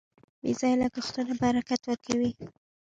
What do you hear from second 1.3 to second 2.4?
برکت ورکوي.